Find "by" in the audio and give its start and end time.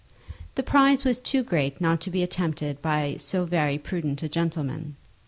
2.81-3.17